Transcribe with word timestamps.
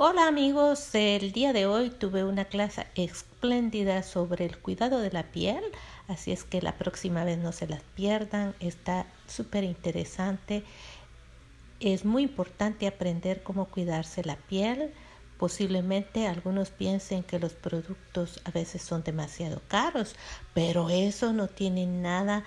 Hola 0.00 0.28
amigos, 0.28 0.94
el 0.94 1.32
día 1.32 1.52
de 1.52 1.66
hoy 1.66 1.90
tuve 1.90 2.22
una 2.22 2.44
clase 2.44 2.86
espléndida 2.94 4.04
sobre 4.04 4.44
el 4.44 4.56
cuidado 4.56 5.00
de 5.00 5.10
la 5.10 5.24
piel, 5.24 5.64
así 6.06 6.30
es 6.30 6.44
que 6.44 6.62
la 6.62 6.78
próxima 6.78 7.24
vez 7.24 7.36
no 7.36 7.50
se 7.50 7.66
las 7.66 7.82
pierdan, 7.96 8.54
está 8.60 9.06
súper 9.26 9.64
interesante. 9.64 10.62
Es 11.80 12.04
muy 12.04 12.22
importante 12.22 12.86
aprender 12.86 13.42
cómo 13.42 13.64
cuidarse 13.64 14.22
la 14.22 14.36
piel. 14.36 14.92
Posiblemente 15.36 16.28
algunos 16.28 16.70
piensen 16.70 17.24
que 17.24 17.40
los 17.40 17.54
productos 17.54 18.40
a 18.44 18.52
veces 18.52 18.82
son 18.82 19.02
demasiado 19.02 19.60
caros, 19.66 20.14
pero 20.54 20.90
eso 20.90 21.32
no 21.32 21.48
tiene 21.48 21.86
nada 21.86 22.44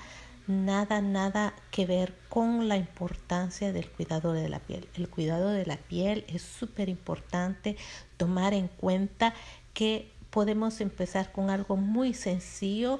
nada, 0.48 1.02
nada 1.02 1.54
que 1.72 1.86
ver 1.86 2.14
con 2.30 2.68
la 2.68 2.78
importancia 2.78 3.72
del 3.74 3.90
cuidado 3.90 4.34
de 4.34 4.50
la 4.50 4.60
piel. 4.60 4.88
El 4.96 5.10
cuidado 5.10 5.50
de 5.50 5.66
la 5.66 5.78
piel 5.78 6.26
es 6.28 6.42
súper 6.42 6.90
importante 6.90 7.78
tomar 8.18 8.54
en 8.54 8.68
cuenta 8.68 9.34
que 9.74 10.12
podemos 10.30 10.82
empezar 10.82 11.32
con 11.32 11.50
algo 11.50 11.78
muy 11.78 12.14
sencillo 12.14 13.00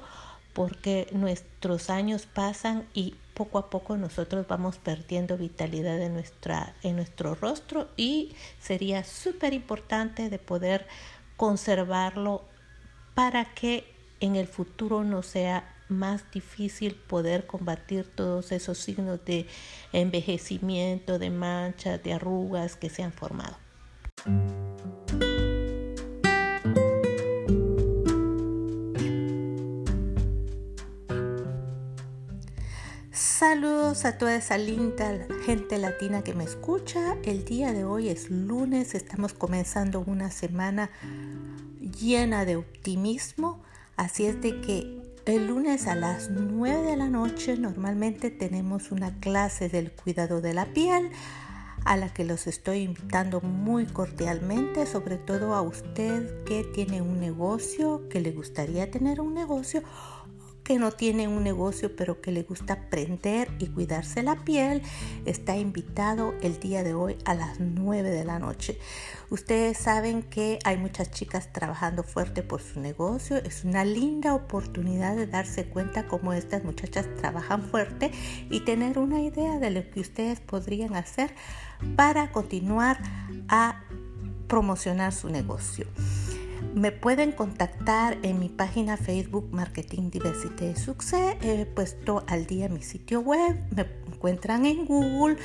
porque 0.52 1.08
nuestros 1.12 1.90
años 1.90 2.26
pasan 2.26 2.86
y 2.92 3.14
poco 3.34 3.58
a 3.58 3.70
poco 3.70 3.96
nosotros 3.96 4.46
vamos 4.46 4.78
perdiendo 4.78 5.38
vitalidad 5.38 6.00
en, 6.00 6.12
nuestra, 6.12 6.74
nuestro 6.84 7.34
rostro 7.34 7.88
y 7.96 8.34
sería 8.60 9.04
súper 9.04 9.54
importante 9.54 10.28
de 10.28 10.38
poder 10.38 10.86
conservarlo 11.36 12.44
para 13.14 13.46
que 13.54 13.92
en 14.20 14.36
el 14.36 14.46
futuro 14.46 15.02
no 15.04 15.22
sea 15.22 15.74
más 15.92 16.30
difícil 16.30 16.94
poder 16.94 17.46
combatir 17.46 18.04
todos 18.04 18.52
esos 18.52 18.78
signos 18.78 19.24
de 19.24 19.46
envejecimiento, 19.92 21.18
de 21.18 21.30
manchas, 21.30 22.02
de 22.02 22.14
arrugas 22.14 22.76
que 22.76 22.90
se 22.90 23.02
han 23.02 23.12
formado. 23.12 23.56
Saludos 33.10 34.04
a 34.04 34.18
toda 34.18 34.36
esa 34.36 34.56
linda 34.56 35.26
gente 35.44 35.76
latina 35.76 36.22
que 36.22 36.32
me 36.32 36.44
escucha. 36.44 37.16
El 37.24 37.44
día 37.44 37.72
de 37.72 37.84
hoy 37.84 38.08
es 38.08 38.30
lunes, 38.30 38.94
estamos 38.94 39.34
comenzando 39.34 40.00
una 40.00 40.30
semana 40.30 40.90
llena 41.80 42.44
de 42.44 42.56
optimismo, 42.56 43.60
así 43.96 44.26
es 44.26 44.40
de 44.40 44.60
que 44.60 45.11
el 45.26 45.46
lunes 45.46 45.86
a 45.86 45.94
las 45.94 46.30
9 46.30 46.82
de 46.82 46.96
la 46.96 47.08
noche 47.08 47.56
normalmente 47.56 48.30
tenemos 48.30 48.90
una 48.90 49.20
clase 49.20 49.68
del 49.68 49.92
cuidado 49.92 50.40
de 50.40 50.52
la 50.52 50.66
piel 50.66 51.10
a 51.84 51.96
la 51.96 52.12
que 52.12 52.24
los 52.24 52.46
estoy 52.46 52.78
invitando 52.78 53.40
muy 53.40 53.86
cordialmente, 53.86 54.86
sobre 54.86 55.18
todo 55.18 55.54
a 55.54 55.62
usted 55.62 56.44
que 56.44 56.64
tiene 56.64 57.02
un 57.02 57.20
negocio, 57.20 58.08
que 58.08 58.20
le 58.20 58.32
gustaría 58.32 58.90
tener 58.90 59.20
un 59.20 59.34
negocio 59.34 59.82
que 60.72 60.78
no 60.78 60.90
tiene 60.90 61.28
un 61.28 61.44
negocio 61.44 61.94
pero 61.94 62.22
que 62.22 62.32
le 62.32 62.44
gusta 62.44 62.72
aprender 62.72 63.50
y 63.58 63.66
cuidarse 63.66 64.22
la 64.22 64.36
piel, 64.36 64.80
está 65.26 65.54
invitado 65.58 66.32
el 66.40 66.60
día 66.60 66.82
de 66.82 66.94
hoy 66.94 67.18
a 67.26 67.34
las 67.34 67.60
9 67.60 68.08
de 68.08 68.24
la 68.24 68.38
noche. 68.38 68.78
Ustedes 69.28 69.76
saben 69.76 70.22
que 70.22 70.58
hay 70.64 70.78
muchas 70.78 71.10
chicas 71.10 71.52
trabajando 71.52 72.04
fuerte 72.04 72.42
por 72.42 72.62
su 72.62 72.80
negocio. 72.80 73.36
Es 73.36 73.64
una 73.64 73.84
linda 73.84 74.32
oportunidad 74.32 75.14
de 75.14 75.26
darse 75.26 75.66
cuenta 75.66 76.06
cómo 76.06 76.32
estas 76.32 76.64
muchachas 76.64 77.06
trabajan 77.18 77.60
fuerte 77.60 78.10
y 78.48 78.60
tener 78.60 78.98
una 78.98 79.20
idea 79.20 79.58
de 79.58 79.72
lo 79.72 79.90
que 79.90 80.00
ustedes 80.00 80.40
podrían 80.40 80.96
hacer 80.96 81.34
para 81.96 82.32
continuar 82.32 82.98
a 83.48 83.84
promocionar 84.48 85.12
su 85.12 85.28
negocio. 85.28 85.86
Me 86.74 86.90
pueden 86.90 87.32
contactar 87.32 88.16
en 88.22 88.38
mi 88.38 88.48
página 88.48 88.96
Facebook 88.96 89.48
Marketing 89.52 90.10
Diversité 90.10 90.74
Success. 90.74 91.36
He 91.42 91.66
puesto 91.66 92.24
al 92.26 92.46
día 92.46 92.70
mi 92.70 92.82
sitio 92.82 93.20
web. 93.20 93.62
Me 93.76 93.84
encuentran 94.22 94.66
en 94.66 94.86
Google 94.86 95.36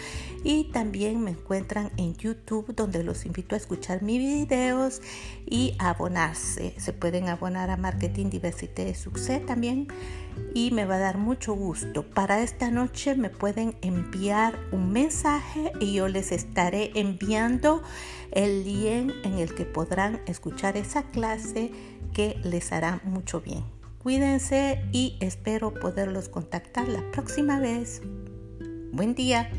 y 0.43 0.65
también 0.65 1.23
me 1.23 1.31
encuentran 1.31 1.89
en 1.97 2.13
YouTube 2.13 2.75
donde 2.75 3.03
los 3.03 3.25
invito 3.25 3.55
a 3.55 3.57
escuchar 3.57 4.03
mis 4.03 4.19
videos 4.19 5.01
y 5.47 5.73
abonarse. 5.79 6.75
Se 6.77 6.93
pueden 6.93 7.27
abonar 7.27 7.71
a 7.71 7.77
Marketing 7.77 8.29
Diversité 8.29 8.93
Success 8.93 9.43
también 9.47 9.87
y 10.53 10.69
me 10.69 10.85
va 10.85 10.97
a 10.97 10.99
dar 10.99 11.17
mucho 11.17 11.55
gusto. 11.55 12.07
Para 12.07 12.43
esta 12.43 12.69
noche 12.69 13.15
me 13.15 13.31
pueden 13.31 13.75
enviar 13.81 14.59
un 14.71 14.91
mensaje 14.91 15.71
y 15.79 15.93
yo 15.93 16.07
les 16.07 16.31
estaré 16.31 16.91
enviando 16.93 17.81
el 18.31 18.63
link 18.63 19.11
en 19.23 19.39
el 19.39 19.55
que 19.55 19.65
podrán 19.65 20.21
escuchar 20.27 20.77
esa 20.77 21.01
clase 21.01 21.71
que 22.13 22.39
les 22.43 22.71
hará 22.71 23.01
mucho 23.05 23.41
bien. 23.41 23.63
Cuídense 24.03 24.83
y 24.91 25.17
espero 25.19 25.73
poderlos 25.73 26.29
contactar 26.29 26.87
la 26.87 27.01
próxima 27.11 27.59
vez. 27.59 28.03
Buen 28.91 29.15
día. 29.15 29.49